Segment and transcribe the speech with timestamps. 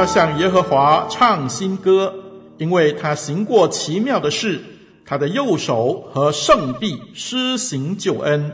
[0.00, 2.14] 要向耶和华唱新歌，
[2.56, 4.58] 因为他行过奇妙的事，
[5.04, 8.50] 他的右手和圣臂施行救恩。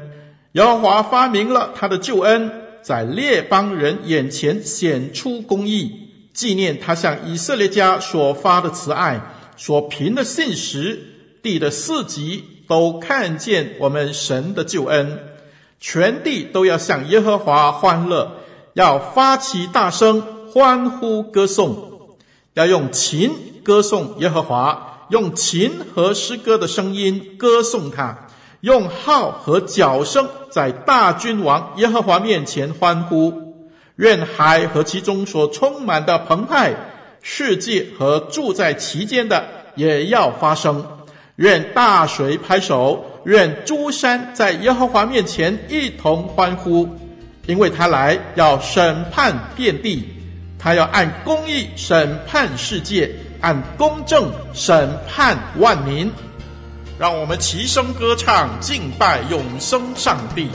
[0.54, 2.50] 耶和华发明了他的救恩，
[2.82, 5.92] 在列邦人眼前显出公义，
[6.32, 9.20] 纪念他向以色列家所发的慈爱，
[9.56, 11.00] 所凭的信实，
[11.44, 15.20] 地的四极都看见我们神的救恩，
[15.78, 18.32] 全地都要向耶和华欢乐，
[18.74, 20.34] 要发起大声。
[20.56, 22.16] 欢呼歌颂，
[22.54, 23.30] 要用琴
[23.62, 28.26] 歌颂耶和华，用琴和诗歌的声音歌颂他，
[28.62, 33.34] 用号和角声在大君王耶和华面前欢呼。
[33.96, 36.74] 愿海和其中所充满的澎湃，
[37.20, 40.82] 世界和住在其间的也要发声。
[41.34, 46.88] 愿大水拍手，愿诸山在耶和华面前一同欢呼，
[47.44, 50.15] 因为他来要审判遍地。
[50.58, 56.10] 他要按公义审判世界，按公正审判万民。
[56.98, 60.48] 让我们齐声歌唱，敬拜永生上帝。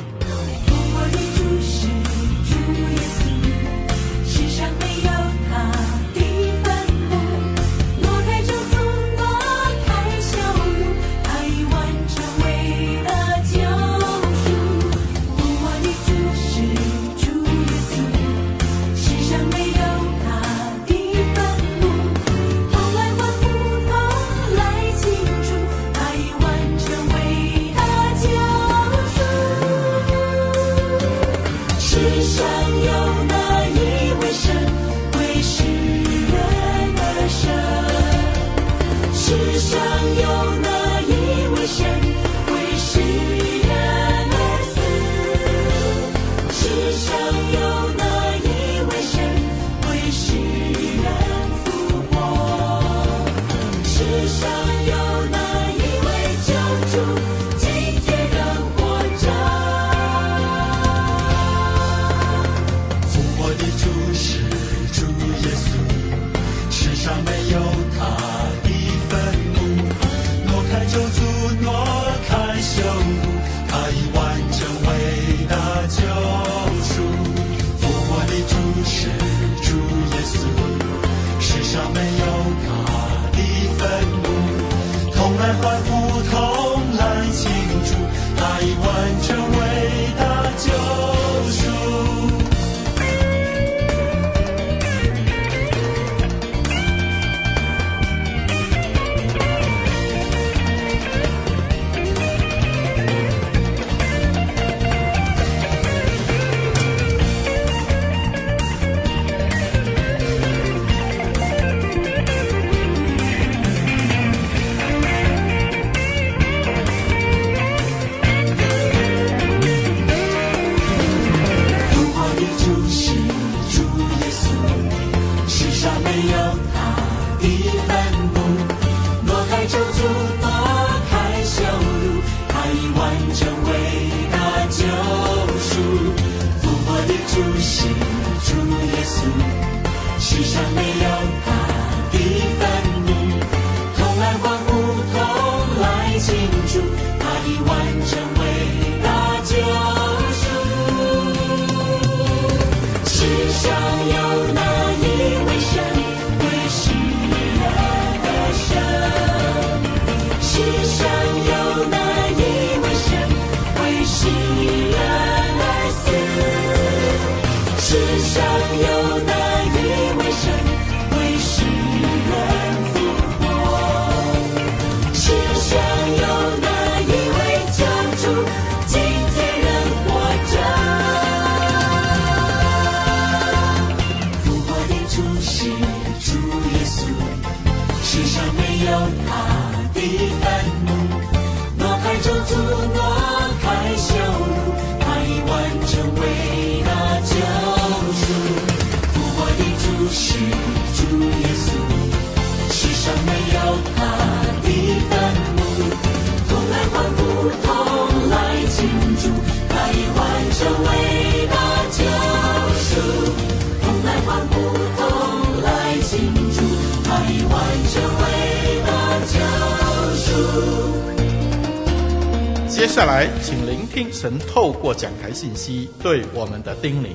[222.81, 227.09] 接下来，请聆听神透过讲台信息对我们的叮咛。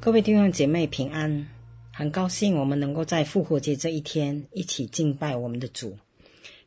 [0.00, 1.46] 各位弟兄姐妹平安，
[1.92, 5.98] 很高兴我们能够在复活节这一天一起敬拜我们的主。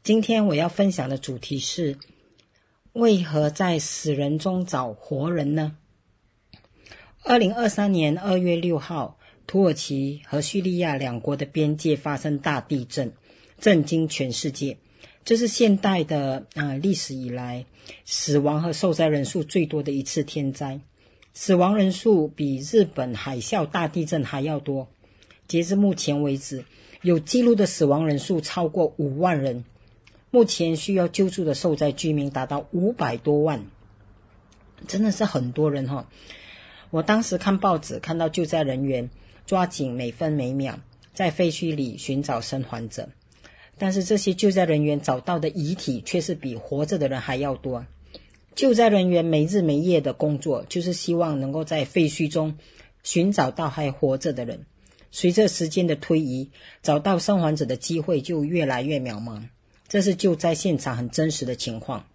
[0.04, 1.98] 今天我要分享的主题是：
[2.94, 5.76] 为何在死人中找活人呢？
[7.24, 13.12] 二零二三年二月六号，土耳其和叙利亚两国的边界发生大地震，
[13.60, 14.78] 震惊全世界。
[15.28, 17.66] 这是现代的啊、呃、历史以来
[18.06, 20.80] 死亡和受灾人数最多的一次天灾。
[21.34, 24.88] 死亡人数比日本海啸大地震还要多。
[25.46, 26.64] 截至目前为止，
[27.02, 29.66] 有记录的死亡人数超过五万人。
[30.32, 33.66] 目前需要救助的受灾居民达到五百多万，
[34.88, 36.08] 真的是很多人哈。
[36.90, 39.10] 我当时看报纸，看到救灾人员
[39.46, 40.80] 抓紧每分每秒
[41.14, 43.10] 在废墟里寻找生还者，
[43.78, 47.86] 但是这些救灾人员找到的遗体却是比活着的人还要多。
[48.56, 52.58] 救灾人员没日没夜的工作，就是希望能够在废墟中
[53.04, 54.66] 寻找到还活着的人。
[55.12, 56.50] 随着时间的推移，
[56.82, 59.44] 找到生还者的机会就越来越渺茫。
[59.88, 62.06] 这是救灾现场很真实的情况。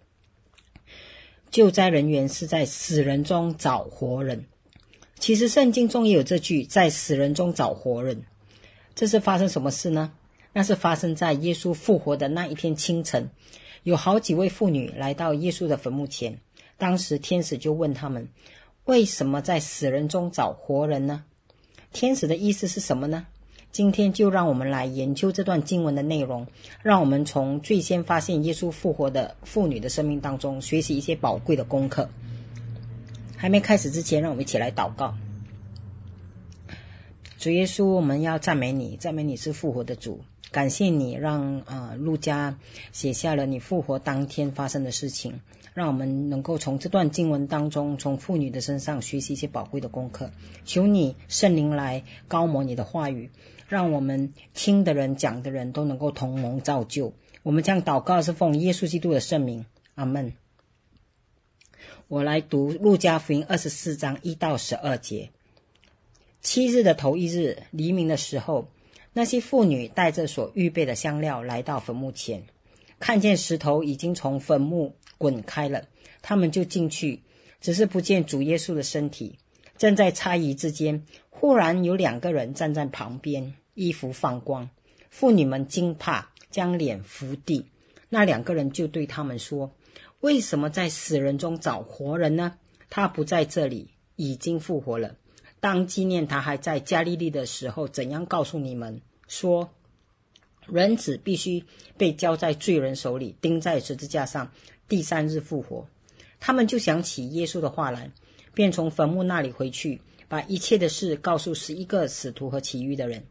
[1.49, 4.45] 救灾人员是在死人中找活人。
[5.19, 8.23] 其实圣经中也有这句：“在死人中找活人。”
[8.93, 10.11] 这是发生什么事呢？
[10.53, 13.29] 那是发生在耶稣复活的那一天清晨。
[13.83, 16.39] 有好几位妇女来到耶稣的坟墓前，
[16.77, 18.29] 当时天使就问他们
[18.85, 21.25] ：“为什么在死人中找活人呢？”
[21.91, 23.27] 天使的意思是什么呢？
[23.71, 26.47] 今天就让我们来研究这段经文的内容，
[26.81, 32.07] 让我们从最先发现耶稣复活的妇女的生命当中学习一些宝贵的功课。
[33.35, 35.13] 还没开始之前，让我们一起来祷告。
[37.37, 40.21] 主耶稣，我们要赞美你，赞美你是复活的主。
[40.53, 42.55] 感谢你让啊路加
[42.91, 45.41] 写下了你复活当天发生的事情，
[45.73, 50.29] 让我们能够从这段经文当中，从妇女的身上学习一些宝贵的功课。
[50.63, 53.31] 求你圣灵来高摩你的话语，
[53.67, 57.11] 让我们听的人、讲的人都能够同蒙造就。
[57.41, 59.65] 我们将祷告是奉耶稣基督的圣名，
[59.95, 60.33] 阿门。
[62.07, 65.31] 我来读路加福音二十四章一到十二节。
[66.41, 68.67] 七日的头一日，黎明的时候。
[69.13, 72.43] 那些妇女带着所预备的香料来到坟墓前，
[72.99, 75.83] 看见石头已经从坟墓滚开了，
[76.21, 77.21] 他们就进去，
[77.61, 79.37] 只是不见主耶稣的身体。
[79.77, 84.69] 正在猜疑之间，忽然有两个人站在旁边，衣服放光。
[85.09, 87.67] 妇女们惊怕，将脸伏地。
[88.09, 89.71] 那两个人就对他们说
[90.21, 92.57] ：“为什么在死人中找活人呢？
[92.89, 95.15] 他不在这里，已经复活了。”
[95.63, 99.73] 当纪念他还在加利利的时候，怎样告诉你们说，
[100.67, 101.63] 人子必须
[101.97, 104.51] 被交在罪人手里，钉在十字架上，
[104.89, 105.87] 第三日复活？
[106.41, 108.11] 他们就想起耶稣的话来，
[108.53, 113.25] 便从坟墓那里回去，把一切的事告诉十一个使徒和其余的人。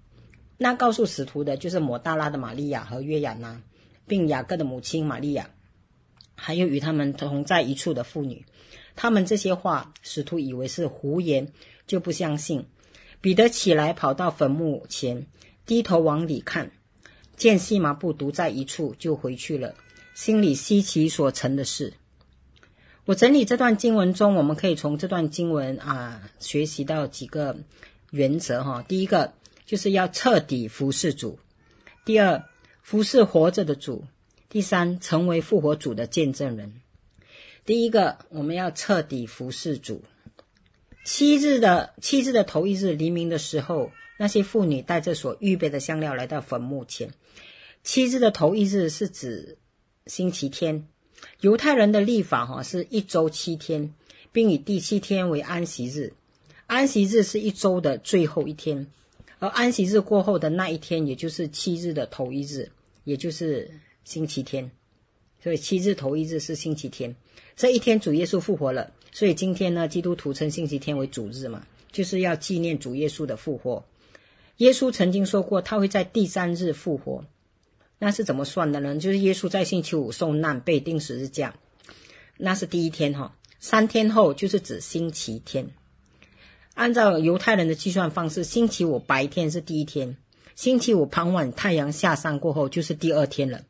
[0.57, 3.61] 那告诉使徒的，就是抹大拉的玛利亚和约亚拿，
[4.07, 5.51] 并雅各的母亲玛利亚，
[6.35, 8.47] 还有与他们同在一处的妇女。
[8.97, 11.53] 他们这些话，使徒以为是胡言。
[11.93, 12.65] 就不相信。
[13.21, 15.27] 彼得起来跑到坟墓前，
[15.67, 16.71] 低头往里看，
[17.37, 19.75] 见细麻布独在一处，就回去了，
[20.15, 21.93] 心里稀奇所成的事。
[23.05, 27.59] 我整理这段经文中，我们可以从这段经文啊学习到几个
[28.11, 28.83] 原则哈。
[28.89, 29.35] 第一个
[29.67, 31.37] 就是要彻底服侍主；
[32.07, 32.43] 第二，
[32.81, 34.07] 服侍活着的主；
[34.49, 36.73] 第三，成为复活主的见证人。
[37.67, 40.03] 第一个，我们要彻底服侍主。
[41.05, 47.11] 七日的七日的头一日黎明的时候，那些妇女带着所预备的香料来到坟墓前。
[47.83, 49.59] 七日的头一日是指
[50.07, 50.87] 星期天，
[51.41, 53.93] 犹太人的历法哈是一周七天，
[54.31, 56.13] 并以第七天为安息日。
[56.69, 58.87] 安息日是一周的最后一天，
[59.41, 62.71] 而安息日过后的那一天，也就是七日的头一日，
[63.03, 63.69] 也就是
[64.05, 64.71] 星期天。
[65.43, 67.15] 所以七日头一日是星期天，
[67.57, 68.93] 这一天主耶稣复活了。
[69.13, 73.85] 所以今天呢，基督徒称星期天为主日嘛，就是要纪念主耶稣的复活。
[74.57, 77.25] 耶稣曾经说过，他会在第三日复活。
[77.99, 78.97] 那是怎么算的呢？
[78.97, 81.55] 就是耶稣在星期五受难被钉十字架，
[82.37, 83.37] 那是第一天哈。
[83.61, 85.69] 三天后就是指星期天。
[86.75, 90.17] 按照犹太人的计算方式，星期五白天是第一天，
[90.57, 93.63] 星期五傍晚太阳下山过后就是第二天了。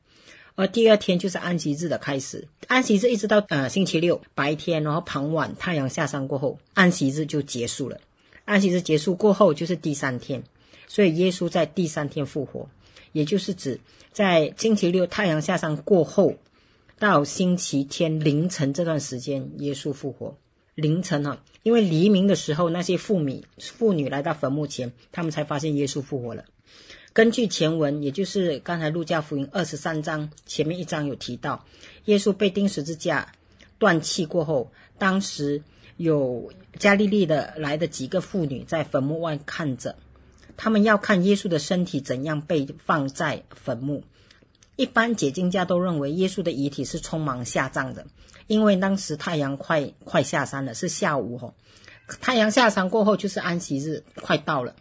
[0.54, 2.46] 而第二天就是安息日的开始。
[2.66, 7.98] 安息日一直到呃星期六白天，然后傍晚太阳下山过后，安息日就结束了。
[8.44, 10.42] 安息日结束过后就是第三天，
[10.88, 12.68] 所以耶稣在第三天复活，
[13.12, 13.80] 也就是指
[14.12, 16.34] 在星期六太阳下山过后
[16.98, 20.36] 到星期天凌晨这段时间，耶稣复活。
[20.74, 26.44] 凌晨啊，因为黎明的时候，那些妇女妇女来到坟墓前，他们才发现耶稣复活了。
[27.14, 31.66] 根据前文，也就是刚才路加福音二十三章前面一章有提到，
[32.06, 33.32] 耶稣被钉十字架
[33.78, 35.62] 断气过后，当时
[35.98, 39.96] 有加利利的来的几个妇女在坟墓外看着，
[40.56, 44.04] 他们要看耶稣的身体怎样被放在坟墓。
[44.76, 48.06] 一般解经家都认为耶稣的遗体是匆忙下葬的，
[48.46, 51.54] 因为当时太阳快快下山了，是下午吼。
[52.22, 54.74] 太阳下山过后就是安息日快到了，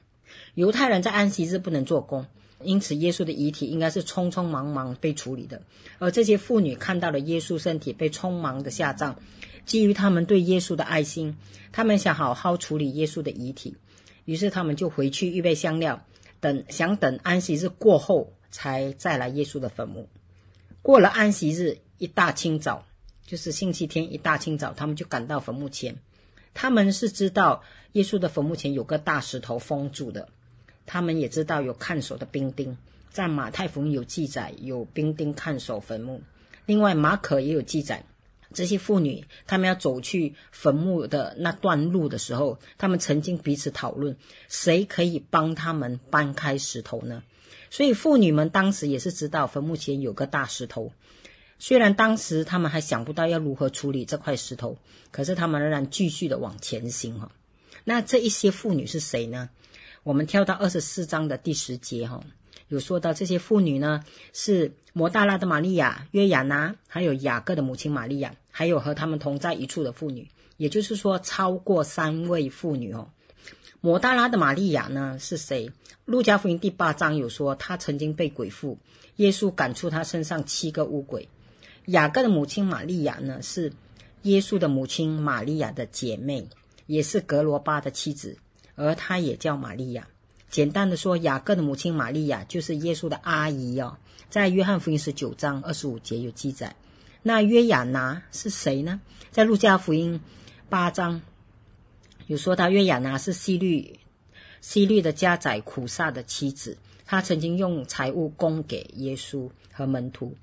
[0.54, 2.26] 犹太人在安息日不能做工，
[2.64, 5.62] 因此耶稣的遗体应该是匆匆忙忙被处理的。
[6.00, 9.16] 而这些妇女看到了耶稣身体被匆忙的下葬，
[9.66, 11.38] 基于他们对耶稣的爱心，
[11.72, 13.76] 他们想好好处理耶稣的遗体，
[14.26, 16.06] 于是他们就回去预备香料，
[16.40, 18.34] 等想等安息日过后。
[18.54, 20.10] 才再来耶稣的坟墓。
[20.82, 22.86] 过了安息日，一大清早，
[23.26, 25.96] 就是星期天一大清早，他们就赶到坟墓前。
[26.54, 30.28] 他们是知道耶稣的坟墓前有个大石头封住的，
[30.86, 32.78] 他们也知道有看守的兵丁，
[33.10, 36.22] 在马太福音有记载有兵丁看守坟墓。
[36.66, 38.06] 另外马可也有记载，
[38.54, 44.16] 这些妇女他们要走去坟墓的那段路的时候，他们曾经彼此讨论，
[44.48, 47.24] 谁可以帮他们搬开石头呢？
[47.70, 50.92] 所以妇女们当时也是知道坟墓前有个大石头，
[51.58, 54.78] 虽然当时他们还想不到要如何处理这块石头，
[55.12, 57.32] 可是他们仍然继续的往前行哈。
[57.84, 59.50] 那这一些妇女是谁呢？
[60.04, 62.24] 我们跳到二十四章的第十节哈，
[62.70, 64.04] 有说到这些妇女呢
[64.34, 70.28] 是摩大拉的玛利亚、约亚拿，还有雅各的母亲玛利亚，还有和他们同在一处的妇女，
[70.58, 73.10] 也就是说超过三位妇女哦。
[73.80, 75.72] 摩大拉的玛利亚呢是谁？
[76.06, 78.80] 路加福音第八章有说，她曾经被鬼附，
[79.18, 81.30] 耶稣赶出她身上七个污鬼。
[81.86, 83.72] 雅各的母亲玛利亚呢是
[84.24, 86.48] 耶稣的母亲玛利亚的姐妹，
[86.88, 88.38] 也是格罗巴的妻子，
[88.82, 90.08] 而她也叫玛利亚。
[90.50, 93.98] 简单的说，雅各的母亲玛利亚就是耶稣的阿姨哦，
[94.30, 96.76] 在约翰福音十九章二十五节有记载。
[97.24, 99.00] 那约亚拿是谁呢？
[99.32, 100.20] 在路加福音
[100.68, 101.22] 八章。
[102.28, 104.00] 有说到约亚拿是希律，
[104.62, 110.36] 希律的家宰苦撒的妻子，她曾经用财物供给耶稣和门徒。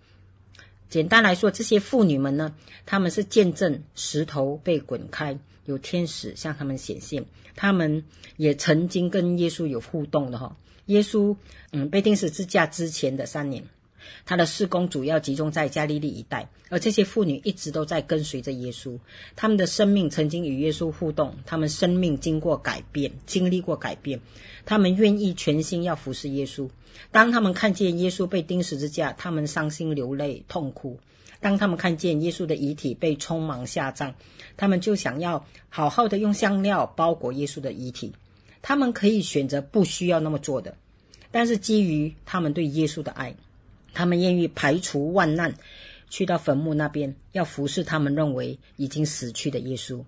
[0.88, 2.54] 简单来说，这些妇女们呢，
[2.86, 8.02] 她们是见证石头被滚开，有天使向他们显现，他们
[8.36, 10.56] 也曾经跟耶稣有互动的哈。
[10.86, 11.36] 耶稣
[11.70, 13.62] 嗯被钉十字架之前的三年。
[14.24, 18.98] 他的事工主要集中在加利利一带，而这些妇女一直都在跟随着耶稣。
[19.36, 24.20] 他们的生命曾经与耶稣互动，他们生命经过改变，经历过改变。
[24.64, 26.70] 他们愿意全心要服侍耶稣。
[27.10, 30.96] 当他们看见耶稣被钉十字架，他们伤心流泪痛哭；
[31.40, 34.12] 当他们看见耶稣的遗体被匆忙下葬，
[34.56, 38.12] 他们就想要好好的用香料包裹耶稣的遗体。
[38.60, 40.76] 他们可以选择不需要那么做的，
[41.30, 43.34] 但是基于他们对耶稣的爱。
[43.94, 45.54] 他们愿意排除万难，
[46.10, 50.04] 去到坟墓那边，要服侍他们认为已经死去的耶稣。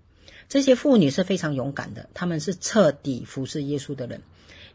[0.49, 4.21] 这些妇女是非常勇敢的，他们是彻底服侍耶稣的人。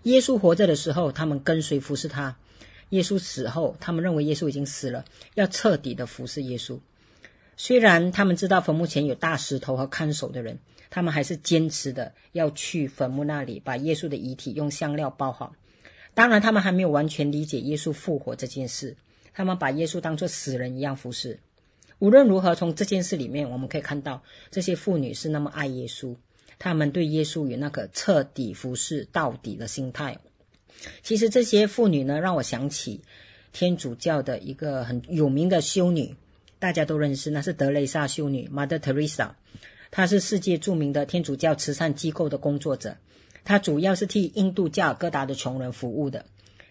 [0.04, 2.36] 耶稣活着的时候，他们跟随服侍他；
[2.90, 6.80] 耶稣死后，他们认为耶稣已经死了，要彻底的服侍耶稣。
[7.58, 15.56] 虽然他们知道坟墓前有大石头和看守的人，他们还是坚持的要去坟墓那里，把耶稣的遗体用香料包好。
[16.14, 18.96] 当然，他们还没有完全理解耶稣复活这件事。
[19.34, 21.40] 他们把耶稣当作死人一样服侍。
[22.00, 26.16] 无论如何，从这件事里面，我们可以看到这些妇女是那么爱耶稣，
[26.60, 30.18] 他们对耶稣有那个彻底服侍到底的心态。
[31.04, 33.02] 其实这些妇女呢，让我想起
[33.52, 36.16] 天主教的一个很有名的修女，
[36.60, 39.32] 大家都认识，那是德蕾莎修女 （Mother Teresa）。
[39.92, 42.98] 她是世界著名的天主教慈善机构的工作者。
[43.44, 46.26] 她主要是替印度加尔各答的穷人服务的。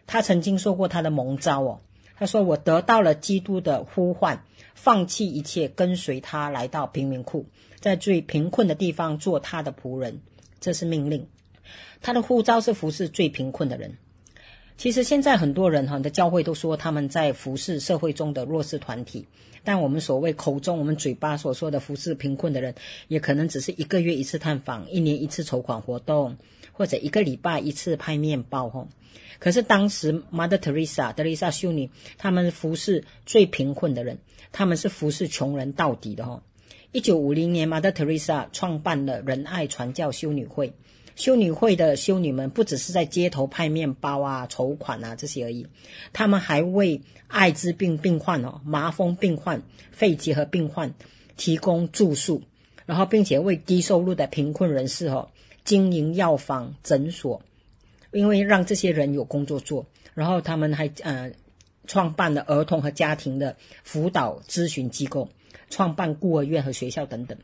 [0.06, 1.80] 她曾经说过她的蒙召哦，
[2.16, 4.44] 她说：“我得到了基督的呼唤，
[4.74, 7.46] 放弃一切，跟随他来到贫民窟，
[7.80, 10.20] 在最贫困的地方做他的仆人，
[10.60, 11.26] 这是命令。
[12.02, 13.96] 他的呼召是服侍最贫困的人。
[14.76, 19.26] 其实现在很多人哈的教会都说他们在服侍社会中的弱势团体，
[19.62, 22.74] 但我们所谓口中我们嘴巴所说的服侍贫困的人，
[23.08, 26.36] 也可能只是一个月一次探访，一年一次筹款活动。”
[26.76, 28.88] 或者一个礼拜一次派面包哈。
[29.38, 31.88] 可是当时 Mother Teresa 德蕾莎修女，
[32.18, 34.18] 他们服侍最贫困的人，
[34.50, 36.42] 他们是服侍穷人到底的哈。
[36.90, 40.72] 一九五零年，Mother Teresa 创办了仁爱传教修女会。
[41.16, 45.66] 修女会的修女们不只是在街头派面包啊、筹款啊这些而已，
[46.12, 50.94] 他们还为艾滋病病患哦、麻风病患、肺结核病患
[51.36, 52.42] 提供住宿，
[52.86, 55.30] 然后并且为低收入的贫困人士哦
[55.64, 57.42] 经营药房、诊所。
[58.12, 61.32] 因为让这些人有工作做，然后他们还呃
[61.84, 65.28] 创办了儿童和家庭的辅导咨询机构，
[65.68, 67.36] 创办孤儿院和学校等等。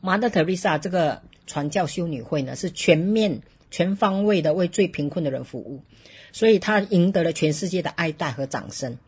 [0.00, 3.40] 玛德·特丽莎这个传教修女会呢，是全面、
[3.72, 5.82] 全方位的为最贫困的人服务，
[6.30, 8.98] 所以她赢得了全世界的爱戴和掌声。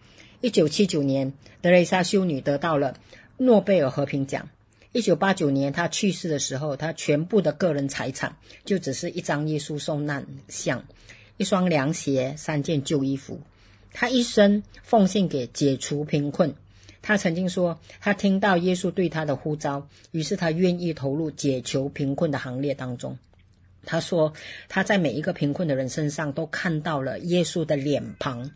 [0.40, 2.96] 一九七九年，德蕾莎修女得到了
[3.36, 4.48] 诺贝尔和平奖。
[4.92, 10.84] 一九八九年，她去世的时候，她全部的个人财产就只是一张耶稣受难像、
[11.36, 13.40] 一双凉鞋、三件旧衣服。
[13.92, 16.54] 她一生奉献给解除贫困。
[17.02, 23.18] 他曾经说，他听到耶稣对他的呼召，于是他愿意投入解求贫困的行列当中。
[23.84, 24.32] 他说，
[24.68, 28.50] 他在每一个贫困的人身上都看到了耶稣的脸庞，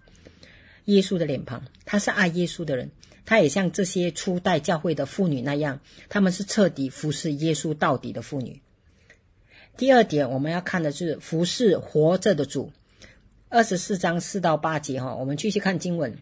[0.84, 1.64] 耶稣的脸庞。
[1.86, 2.90] 他是爱耶稣的人。
[3.26, 8.60] 他也像这些初代教会的妇女那样，他们是彻底服侍耶稣到底的妇女。
[9.78, 12.70] 第二点，我们要看的是服侍活着的主。
[13.48, 16.18] 二十四章四到八节哈，我们继续看经文。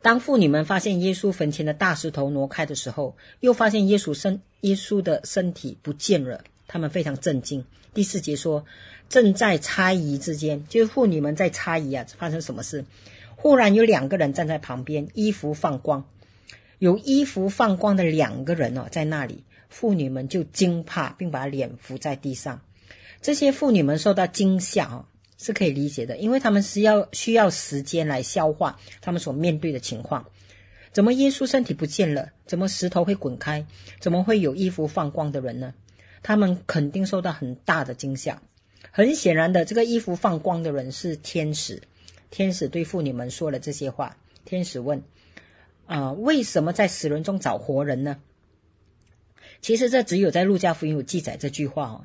[0.00, 7.64] 当妇女们发现耶稣坟前的大石头挪开的时候，又发现耶稣身耶稣的身体不见了，她们非常震惊。
[7.94, 8.64] 第四节说，
[9.08, 12.84] 正在猜疑之间，就是妇女们在猜疑啊，发生什么事？
[13.34, 16.04] 忽然有两个人站在旁边，衣服放光，
[16.78, 22.60] 有衣服放光的两个人哦，在那里，妇女们就惊怕，并把脸伏在地上。
[23.20, 25.06] 这些妇女们受到惊吓哦，
[25.38, 30.26] 是可以理解的，因为他们是要需要时间来消化他们所面对的情况。
[30.92, 32.32] 怎么耶稣身体不见了？
[32.44, 33.64] 怎么石头会滚开？
[34.00, 35.72] 怎么会有衣服放光的人呢？
[36.22, 38.42] 他们肯定受到很大的惊吓。
[38.90, 41.80] 很显然的，这个衣服放光的人是天使。
[42.30, 44.16] 天使对妇女们说了这些话。
[44.44, 45.02] 天使问
[45.86, 48.16] ：“啊、为什么在死人中找活人呢？”
[49.60, 52.04] 其实这只有在路加福音有记载这句话哦。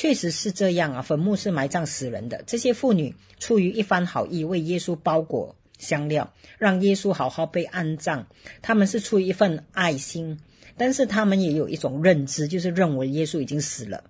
[0.00, 2.40] 确实是这样啊，坟墓是埋葬死人的。
[2.46, 8.28] 这些妇女出于一番好意，为耶稣包裹香料，让耶稣好好被安葬。
[8.62, 10.38] 他们是出于一份爱心，
[10.76, 14.04] 但是他们也有一种认知，就是认为耶稣已经死了。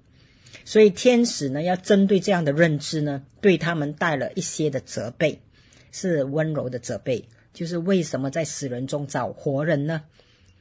[0.62, 5.40] 所以天使呢，要针对这样的认知呢，对他们带了一些的责备。
[5.90, 7.24] 是温柔的责备，
[7.54, 10.02] 就是为什么在死人中找活人呢？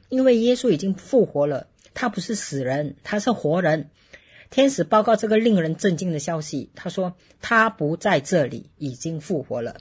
[0.08, 3.90] 因为耶稣已经复活了，他不是死人，他是活人。
[4.50, 9.76] 天使报告这个令人震惊的消息，他说他不在这里，已经复活了。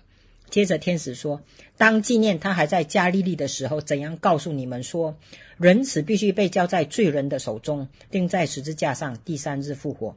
[0.49, 1.41] 接着天使说，
[1.77, 5.17] 当纪念他还在加利利的时候，怎样告诉你们说，
[5.58, 10.15] 人子必须被交在罪人的手中，钉在十字架上，第三日复活。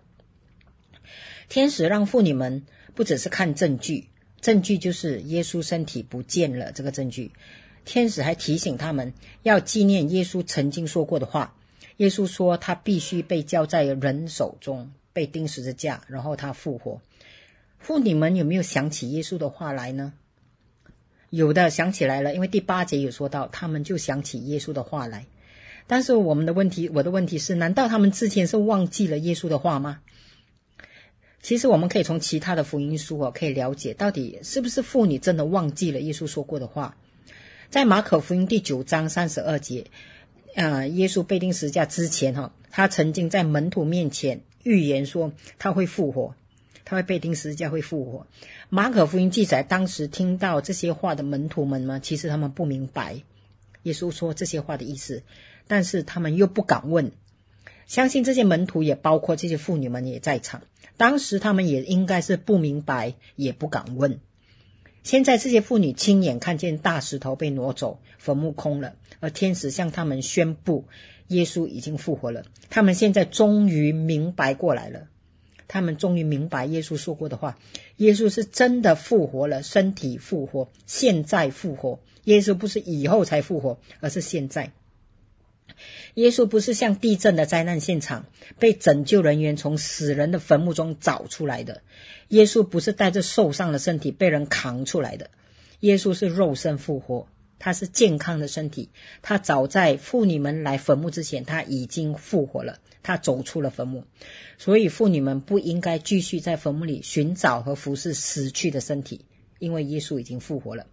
[1.48, 4.06] 天使让妇女们不只是看证据。
[4.40, 6.72] 证据就是耶稣身体不见了。
[6.72, 7.32] 这个证据，
[7.84, 11.56] 天使还提醒他们要纪念耶稣曾经说过的话。
[12.00, 16.98] 耶稣说他必须被交在人手中，被钉十字架，然后他复活。
[17.78, 20.14] 妇女们有没有想起耶稣的话来呢？
[21.28, 25.26] 有的想起来了，因为第八节有说到，他们就想起耶稣的话来。
[25.86, 30.00] 但是我们的问题，我的问题是，难道他们之前是忘记了耶稣的话吗？
[31.42, 36.96] 其实我们可以从其他的福音书哦，可以了解到底是不是妇女真的忘记了耶稣说过的话。
[37.68, 39.84] 在马可福音第九章三十二节，
[40.54, 46.34] 呃，耶稣被钉十字架之前哈，他曾经在门徒面前预言说他会复活，
[46.84, 48.26] 他会被钉十字架会复活。
[48.68, 53.22] 马可福音记载，当时听到这些话的门徒们呢，其实他们不明白
[53.84, 55.22] 耶稣说这些话的意思，
[55.66, 57.12] 但是他们又不敢问。
[57.86, 60.62] 相信这些门徒也包括这些妇女们也在场。
[60.96, 64.20] 当时他们也应该是不明白，也不敢问。
[65.02, 70.84] 现在这些妇女亲眼看见大石头被挪走，坟墓空了，而天使向他们宣布
[71.28, 72.44] 耶稣已经复活了。
[72.68, 75.08] 他们现在终于明白过来了，
[75.66, 77.58] 他们终于明白耶稣说过的话：
[77.96, 81.98] 耶稣是真的复活了，身体复活，现在复活。
[82.24, 84.70] 耶稣不是以后才复活，而是现在。
[86.14, 88.26] 耶稣不是像地震的灾难现场
[88.58, 91.82] 被拯救人员从死人的坟墓中找出来的，
[92.28, 95.30] 耶稣不是带着受伤的身体被人扛出来的，
[95.80, 97.26] 耶稣是肉身复活，
[97.58, 98.88] 他是健康的身体。
[99.22, 102.78] 他早在妇女们来坟墓之前，他已经复活了。
[103.02, 104.04] 他走出了坟墓，
[104.58, 109.24] 所以妇女们不应该继续在坟墓里寻找和服侍死去的身体，
[109.58, 110.86] 因为耶稣已经复活了。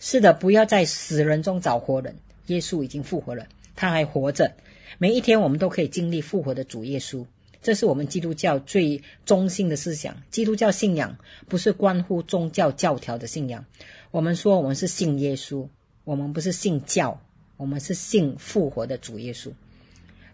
[0.00, 2.16] 是的，不要在死人中找活人。
[2.46, 3.46] 耶稣已经复活了，
[3.80, 4.52] 他还活着。
[4.98, 7.24] 每一天，我们都可以经历复活的主耶稣。
[7.62, 10.14] 这是我们基督教最中心的思想。
[10.30, 11.16] 基督教信仰
[11.48, 13.64] 不是关乎宗教教条的信仰。
[14.10, 15.66] 我们说我们是信耶稣，
[16.04, 17.18] 我们不是信教，
[17.56, 19.50] 我们是信复活的主耶稣。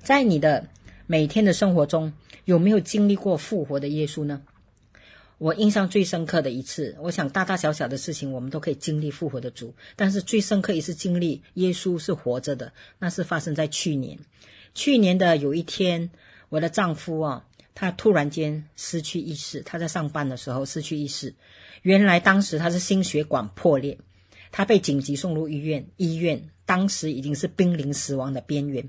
[0.03, 0.67] 在你的
[1.07, 2.13] 每天的生活中，
[2.47, 4.43] 有没有经历过复活的耶稣呢？
[5.39, 9.75] 我印象最深刻的一次，我想大大小小的事情，我们都可以经历复活的主。
[9.95, 14.19] 但是最深刻一次经历耶稣是活着的，那是发生在去年。
[14.75, 16.11] 去年的有一天，
[16.49, 17.45] 我的丈夫啊，
[17.75, 21.35] 他突然间失去意识，他在上班的时候失去意识。
[21.83, 23.99] 原来当时他是心血管破裂，
[24.51, 28.89] 他被紧急送入医院，医院当时已经是濒临死亡的边缘，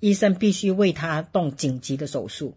[0.00, 2.56] 医生必须为他动紧急的手术。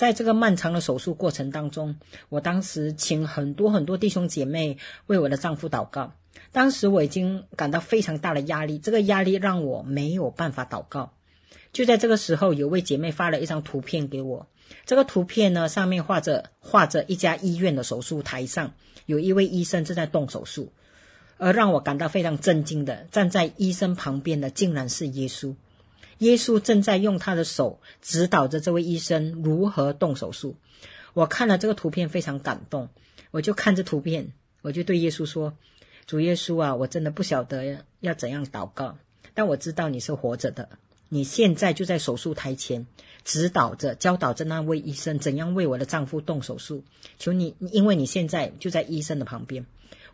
[0.00, 1.94] 在这个漫长的手术过程当中，
[2.30, 6.14] 我当时请很多很多弟兄姐妹为我的丈夫祷告。
[6.52, 11.12] 当时我已经感到非常大的压力，这个压力让我没有办法祷告。
[11.74, 14.46] 就在这个时候，有位姐妹发了一张图片给我。
[14.86, 18.72] 这个图片呢，上面画着画着一家医院的手术台上，
[19.04, 20.72] 有一位医生正在动手术。
[21.36, 25.54] 而让我感到非常震惊的，站在医生旁边的竟然是耶稣。
[26.20, 30.56] 耶稣正在用他的手指导着这位医生如何动手术。
[31.12, 32.88] 我看了这个图片，非常感动。
[33.30, 35.54] 我就看着图片，我就对耶稣说
[36.06, 38.98] ：“主耶稣啊，我真的不晓得要怎样祷告，
[39.34, 40.68] 但我知道你是活着的。
[41.08, 42.86] 你现在就在手术台前，
[43.24, 46.84] 指导着、教导着那位医生怎样为我的丈夫动手术。
[47.18, 49.64] 求你，因为你现在就在医生的旁边。”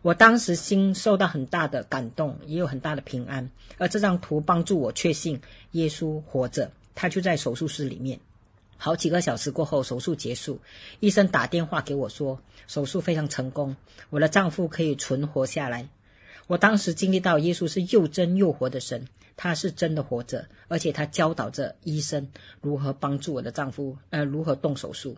[0.07, 3.51] 我当时心受到很大的感动，也有很大的平安。
[3.77, 5.41] 而这张图帮助我确信
[5.73, 8.17] 耶稣活着，他就在手术室里面。
[8.77, 10.61] 好几个小时过后，手术结束，
[11.01, 13.75] 医生打电话给我说，手术非常成功，
[14.09, 15.89] 我的丈夫可以存活下来。
[16.47, 22.29] 我当时经历到耶稣是又真又活的神，他是真的活着，而且他教导着医生
[22.61, 25.17] 如何帮助我的丈夫，呃，如何动手术。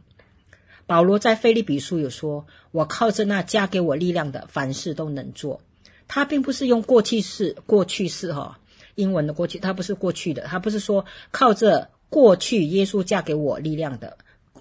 [0.90, 5.62] 保罗在腓立比书有说：“我靠着那加给我力量的，凡事都能做。”
[6.10, 8.60] 他并不是用过去式，过去式哈，
[8.96, 14.18] 英文的过去，他不是过去的，他不是说靠着过去耶稣加给我力量的，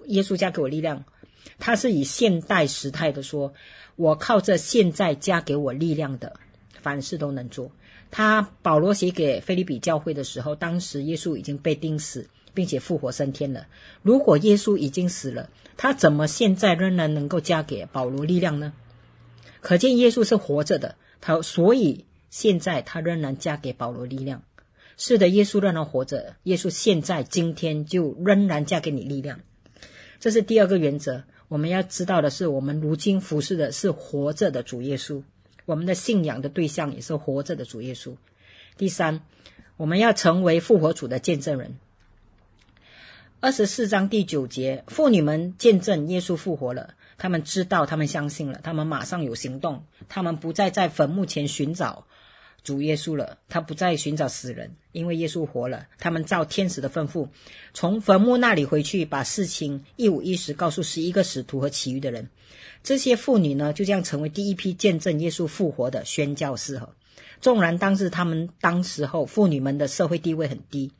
[0.09, 1.03] 耶稣加给我力量，
[1.59, 3.55] 他是以现代时态的说
[3.97, 6.35] ：“我靠着现在加给我力量的，
[6.79, 7.73] 凡事都能做。”
[8.13, 12.29] 他保罗写给腓立比教会的时候，当时耶稣已经被钉死。
[12.59, 13.69] 并且复活升天了。
[14.03, 18.73] 如果耶稣已经死了，他怎么现在仍然能够加给保罗力量呢？
[19.61, 24.43] 可见耶稣是活着的，他所以现在他仍然加给保罗力量。
[24.97, 29.39] 是的，耶稣仍然活着，耶稣现在今天就仍然加给你力量。
[30.19, 31.23] 这是第二个原则。
[31.47, 35.23] 我们要知道的是，我们如今服侍的是活着的主耶稣，
[35.65, 38.17] 我们的信仰的对象也是活着的主耶稣。
[38.77, 39.21] 第三，
[39.77, 41.79] 我们要成为复活主的见证人。
[43.41, 52.05] 二十四章第九节，妇女们见证耶稣复活了，他们知道，他们相信了，他们马上有行动，他们不再在坟墓前寻找
[52.65, 55.87] 主耶稣了，他不再寻找死人，因为耶稣活了。
[56.01, 57.29] 他们照天使的吩咐，
[57.73, 62.29] 从坟墓那里回去，把事情一五一十告诉十一个使徒和其余的人。
[62.83, 66.77] 这些妇女呢，就这样成为第一批见证耶稣复活的宣教士。
[66.81, 66.93] 和，
[67.41, 70.91] 纵然当时他们当时候妇女们的社会地位很低。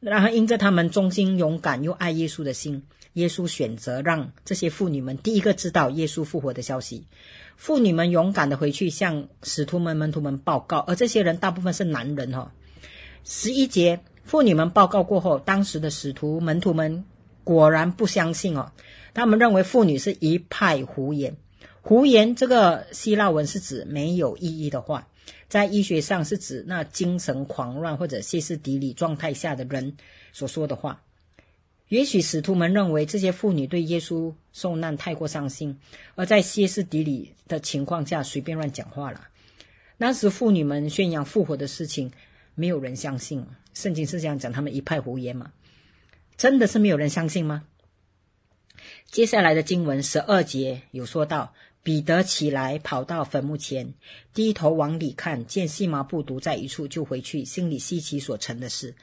[0.00, 2.82] 然后，因着他们忠心、勇敢又爱耶稣的心，
[3.14, 7.06] 耶稣选择让这些妇女们第一个知道耶稣复活的消息。
[7.56, 12.52] 妇女们勇敢的回去向使徒们、门徒们报告，而这些人大部分是男人哈。
[13.24, 17.04] 十一节，妇女们报告过后，当时的使徒门徒们
[17.42, 18.72] 果然不相信哦，
[19.14, 21.36] 他们认为妇女是一派胡言。
[21.80, 25.08] 胡言这个希腊文是指没有意义的话。
[25.48, 29.96] 在医学上是指那精神狂乱或者歇斯底里状态下的人
[30.32, 31.02] 所说的话。
[31.88, 35.78] 也许使徒们认为这些妇女对耶稣受难太过伤心，
[36.16, 39.28] 而在歇斯底里的情况下随便乱讲话了。
[39.98, 42.10] 当时妇女们宣扬复活的事情，
[42.56, 43.46] 没有人相信。
[43.72, 45.52] 圣经是这样讲，他们一派胡言嘛？
[46.36, 47.64] 真的是没有人相信吗？
[49.10, 51.54] 接下来的经文十二节有说到。
[51.86, 53.94] 彼得起来，跑到坟墓前，
[54.34, 58.96] 低头往里看，见细麻布独在一处，就回去，心里稀奇所成的事。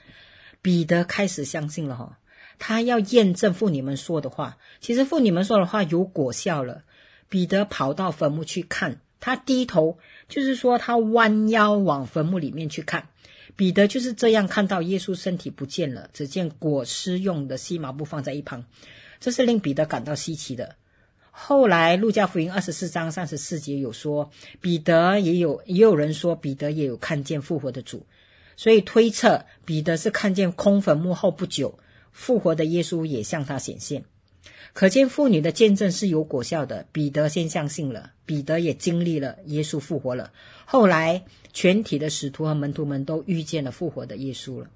[0.62, 2.20] 彼得开始相信了哈，
[2.60, 4.58] 他要验证妇女们说的话。
[4.82, 6.84] 其实妇女们说的话有果效了。
[7.30, 13.08] 彼得跑到坟墓去看，他低头，就是说他弯腰往坟墓里面去看。
[13.56, 18.66] 彼得就是这样看到耶稣身体不见了，只见裹尸用的细麻布放在一旁，
[19.22, 20.76] 这是令彼得感到稀奇的。
[21.36, 24.30] 后来路加福音二十四章三十四节有说，
[24.62, 28.06] 彼得也有也有人说彼得也有看见复活的主，
[28.56, 31.80] 所以推测彼得是看见空坟墓后不久
[32.12, 34.06] 复活的耶稣也向他显现。
[34.74, 36.86] 可见妇女的见证是有果效的。
[36.92, 40.32] 彼得先相信了，彼得也经历了耶稣复活了。
[40.66, 44.68] 后来，全体的使徒和门徒们都遇见了复活的耶稣了。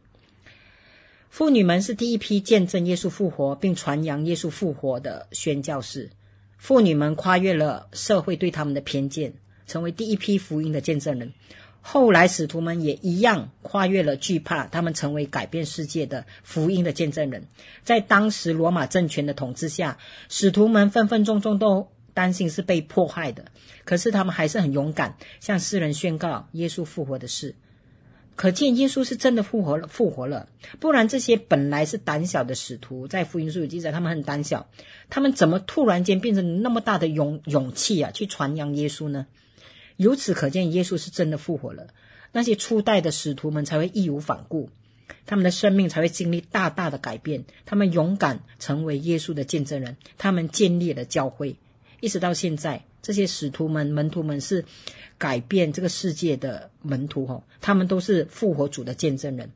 [1.30, 6.10] 妇女们是第一批见证耶稣复活并传扬耶稣复活的宣教士。
[6.58, 9.34] 妇女们跨越了社会对他们的偏见，
[9.66, 11.34] 成为第一批福音的见证人。
[11.82, 17.48] 后来，使徒们也一样跨越了惧怕，他们成为改变世界的福音的见证人。
[17.84, 23.46] 在当时罗马政权的统治下，使徒们分分钟钟都担心是被迫害的，
[23.86, 27.56] 可是他们还是很勇敢，向世人宣告耶稣复活的事。
[28.38, 30.48] 可见耶稣是真的复活了，复活了。
[30.80, 34.70] 不然，这些本来是胆小的使徒，在福音书有记载，他们很胆小，
[35.10, 39.26] 他们怎么突然间变成那么大的勇勇气啊，去传扬耶稣呢？
[39.96, 41.88] 由此可见，耶稣是真的复活了。
[42.32, 44.70] 那些初代的使徒们才会义无反顾，
[45.26, 47.46] 他们的生命才会经历大大的改变。
[47.66, 51.56] 他们勇敢成为耶稣的见证人，他们建立了教会，
[52.02, 54.66] 一直到现在，这些使徒们、门徒们是
[55.18, 59.50] 改变这个世界的门徒哦，他们都是复活主的见证人。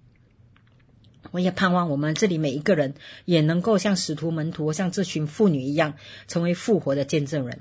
[1.32, 2.94] 我也盼望我们这里每一个人
[3.26, 5.96] 也能够像使徒门徒、像这群妇女一样，
[6.30, 7.60] 成为复活的见证人。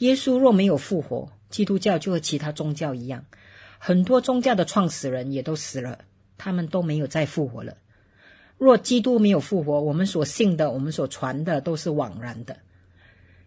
[0.00, 3.24] 耶稣若没有复活，基督教就和其他宗教一样，
[3.78, 6.00] 很多宗教的创始人也都死了，
[6.36, 7.78] 他们都没有再复活了。
[8.58, 12.58] 若基督没有复活，我们所信的、我们所传的都是枉然的。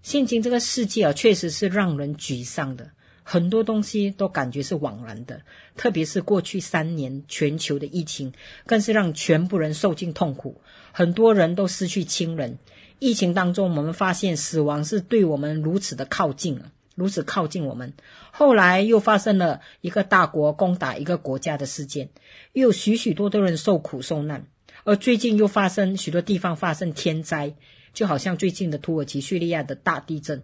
[0.02, 2.90] 现今这个世界啊，确实是让人沮丧的，
[3.24, 5.42] 很多东西都感觉是枉然的。
[5.76, 8.34] 特别是过去三年全球的疫情，
[8.66, 10.62] 更是让全部人受尽痛苦，
[10.92, 12.58] 很多人都失去亲人。
[13.00, 16.72] 疫情当中，我们发现死亡是对我们如此的靠近啊。
[16.94, 17.94] 如此靠近我们，
[18.32, 22.10] 后来又发生了一个大国攻打一个国家的事件，
[22.52, 24.46] 又有许许多多人受苦受难，
[24.84, 27.56] 而最近又发生许多地方发生天灾，
[27.94, 30.44] 就好像最近的土耳其叙利亚的大地震。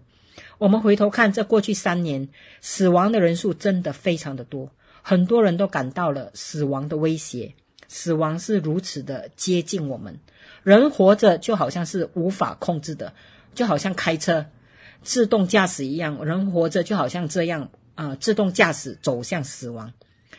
[0.58, 2.30] 我们回头看这过去三年，
[2.62, 7.56] 死亡的人数真的非常的多，很多人都感到了死亡的威胁，
[7.88, 10.20] 死亡是如此的接近我们，
[10.64, 13.14] 人活着就好像是无法控制的，
[13.56, 14.46] 就好像开车。
[15.04, 19.94] 自动驾驶一样，人活着就好像这样啊、自动驾驶走向死亡，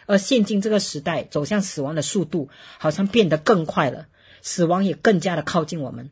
[0.07, 4.07] 而现今这个时代走向死亡的速度好像变得更快了，
[4.43, 6.11] 死亡也更加的靠近我们。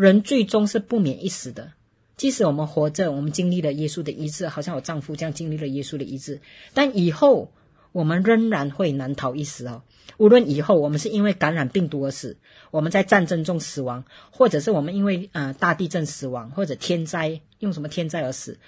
[0.00, 1.72] 人最终是不免一死的，
[2.16, 6.40] 即使我们活着，我们经历了耶稣的医治，好像我丈夫这样经历了耶稣的医治，
[6.72, 7.52] 但以后
[7.92, 9.82] 我们仍然会难逃一死哦。
[10.16, 12.38] 无论以后我们是因为感染病毒而死，
[12.70, 17.38] 我们在战争中死亡，或者是我们因为呃大地震死亡，或者天灾。
[17.58, 18.58] 用什么天灾而死？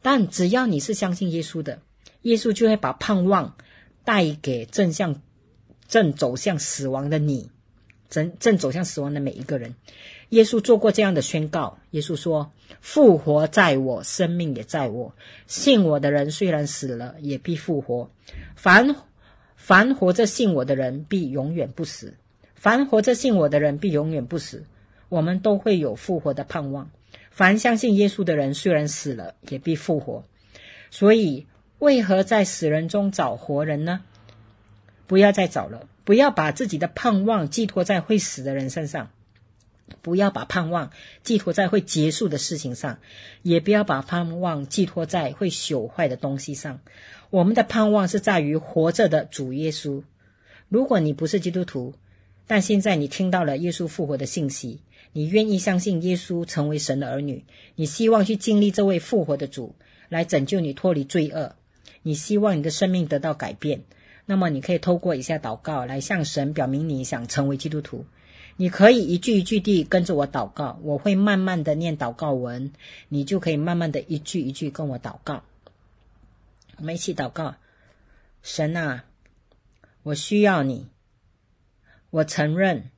[0.00, 1.82] 但只要你是相信耶稣的，
[2.22, 3.54] 耶稣就会把盼望
[4.02, 5.20] 带给正向、
[5.86, 7.50] 正走向死亡的你，
[8.10, 9.74] 正正走向死亡的每一个人。
[10.28, 15.14] 耶稣做过这样的宣告：耶稣说：“复活在我，生命也在我。
[15.46, 18.10] 信我的人虽然死了，也必复活。
[18.54, 18.94] 凡
[19.56, 22.14] 凡活着信我的人，必永远不死。
[22.54, 24.64] 凡活着信我的人，必永远不死。
[25.08, 26.90] 我们都会有复活的盼望。”
[27.30, 30.24] 凡相信耶稣的人，虽然死了，也必复活。
[30.90, 31.46] 所以，
[31.78, 34.02] 为何在死人中找活人呢？
[35.10, 39.10] 不要再找了，不要把自己的盼望寄托在会死的人身上，
[40.02, 40.92] 不要把盼望
[41.24, 43.00] 寄托在会结束的事情上，
[43.42, 46.78] 也不要把盼望寄托在会朽坏的东西上。
[47.30, 50.04] 我们的盼望是在于活着的主耶稣。
[50.68, 51.92] 如果你不是基督徒，
[52.46, 54.78] 但现在你听到了耶稣复活的信息。
[55.12, 57.44] 你愿意相信耶稣成为神的儿女？
[57.74, 59.74] 你希望去经历这位复活的主
[60.08, 61.56] 来拯救你脱离罪恶？
[62.02, 63.82] 你希望你的生命得到改变？
[64.30, 68.06] 那么你可以透过以下祷告来向神表明你想成为基督徒。
[68.58, 72.70] 你可以一句一句地跟着我祷告，我会慢慢的念祷告文，
[73.08, 75.42] 你就可以慢慢的一句一句跟我祷告。
[76.76, 77.56] 我们一起祷告：
[78.40, 79.04] 神啊，
[80.04, 80.86] 我需要你，
[82.10, 82.92] 我承认。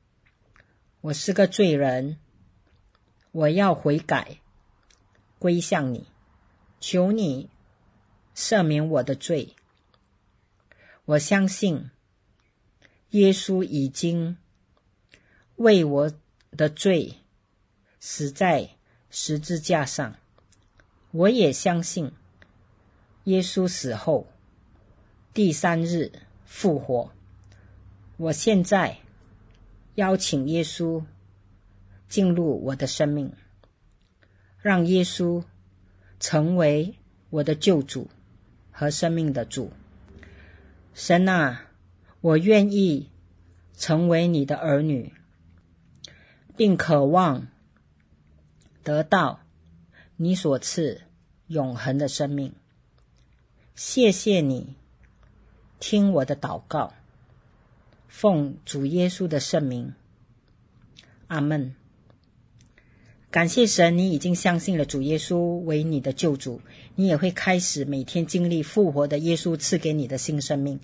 [1.01, 2.19] 我是个罪人，
[3.31, 4.37] 我要悔改，
[5.39, 6.05] 归向你，
[6.79, 7.49] 求你
[8.35, 9.55] 赦免我的罪。
[11.05, 11.89] 我相信
[13.09, 14.37] 耶稣已经
[15.57, 16.11] 为我
[16.51, 17.15] 的罪
[17.99, 18.69] 死在
[19.09, 20.15] 十字架上，
[21.11, 22.13] 我也相信
[23.25, 24.27] 耶稣死后
[25.33, 26.11] 第三日
[26.45, 27.11] 复活。
[28.15, 28.99] 我现在
[29.95, 31.03] 邀请耶稣
[32.07, 33.33] 进入我的生命，
[34.61, 35.43] 让耶稣
[36.17, 36.95] 成为
[37.29, 38.09] 我的救主
[38.71, 39.73] 和生命的主。
[40.93, 41.71] 神啊，
[42.21, 43.09] 我愿意
[43.75, 45.13] 成为你的儿女，
[46.55, 47.47] 并渴望
[48.83, 49.39] 得到
[50.15, 51.01] 你所赐
[51.47, 52.53] 永恒的生命。
[53.75, 54.75] 谢谢你，
[55.79, 56.93] 听我的祷告，
[58.07, 59.95] 奉主耶稣的圣名，
[61.27, 61.75] 阿门。
[63.33, 66.61] 感谢神，你已经相信了主耶稣为你的救主，
[66.93, 70.79] 你也会开始每天经历复活的耶稣赐给你的新生命。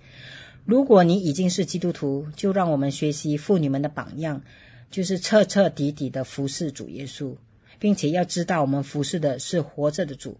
[0.65, 4.41] 如果你已经是基督徒，就让我们学习妇女们的榜样，
[4.89, 7.35] 就是彻彻底底的服侍主耶稣，
[7.77, 10.35] 并且要知道我们服侍的是活着的主。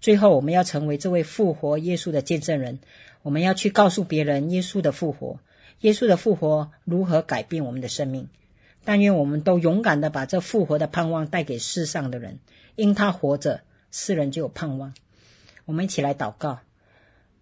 [0.00, 2.80] 最后，我们要成为这位复活耶稣的见证人，
[3.22, 5.38] 我们要去告诉别人耶稣的复活，
[5.82, 8.26] 耶稣的复活如何改变我们的生命。
[8.84, 12.38] 但愿我们都勇敢地把这复活的盼望带给世上的人，
[12.76, 14.92] 因他活着，世人就有盼望。
[15.64, 16.58] 我们一起来祷告：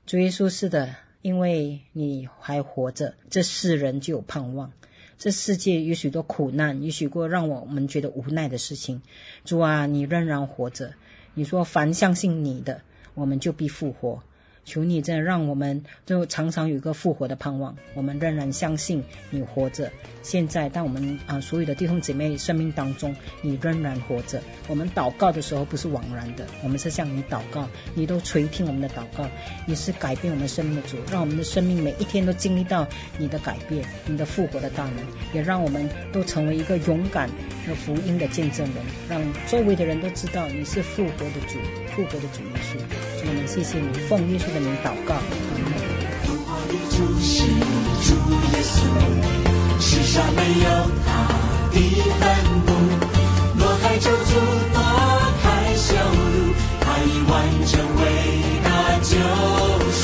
[0.05, 4.73] 主耶稣，是的，因为你还活着，这世人就有盼望。
[5.17, 9.03] 这世界有许多苦难，有许多让我们觉得无奈的事情。
[9.45, 10.95] 主啊，你仍然活着。
[11.35, 12.81] 你说，凡相信你的，
[13.15, 14.23] 我们就必复活。
[14.65, 17.75] 求你真的让我们都常常有一个复活的盼望。
[17.95, 19.91] 我们仍然相信你活着。
[20.23, 24.41] 现在，当我们啊所有的弟兄姐妹生命当中，你仍然活着。
[24.69, 29.27] 我们祷告的时候不是枉然的，我们是向你祷告，你都垂听我们的祷告。
[29.67, 34.97] 你是改变我们生命的主，让我们的生命每一天都经历到你的改变，你的复活的大能，
[35.33, 37.31] 也让我们都成为一个勇敢
[37.67, 41.59] 的福音的见证人，让周围的人都知道你是复活的主，
[41.95, 42.79] 复活的主耶稣。
[42.79, 45.15] 主，我们谢谢你，奉耶稣 的名祷告。
[45.17, 45.71] 嗯
[49.81, 50.69] 世上没有
[51.07, 51.09] 他
[51.73, 51.77] 的
[52.21, 52.23] 坟
[52.67, 52.69] 墓，
[53.57, 54.31] 挪开咒诅，
[54.75, 54.79] 挪
[55.43, 56.35] 开羞辱，
[56.81, 57.33] 他已完
[57.67, 58.03] 成伟
[58.63, 58.69] 大
[59.01, 59.11] 救
[59.91, 60.03] 赎。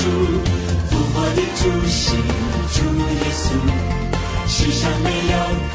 [0.89, 1.99] 复活的主是
[2.73, 3.45] 主耶稣，
[4.49, 5.35] 世上没有
[5.73, 5.75] 他